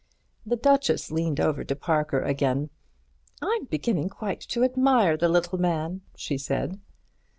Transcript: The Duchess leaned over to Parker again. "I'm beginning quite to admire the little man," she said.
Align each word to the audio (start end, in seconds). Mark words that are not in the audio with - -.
The 0.47 0.55
Duchess 0.55 1.11
leaned 1.11 1.39
over 1.39 1.63
to 1.63 1.75
Parker 1.75 2.23
again. 2.23 2.71
"I'm 3.39 3.65
beginning 3.65 4.09
quite 4.09 4.41
to 4.41 4.63
admire 4.63 5.15
the 5.15 5.29
little 5.29 5.59
man," 5.59 6.01
she 6.15 6.39
said. 6.39 6.79